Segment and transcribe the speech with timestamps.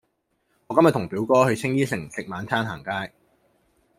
[0.65, 3.13] 我今日同表哥去青衣城食晚餐行街